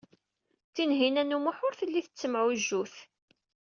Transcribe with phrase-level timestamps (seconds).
[0.73, 2.95] Tinhinan u Muḥ ur telli tettemɛujjut.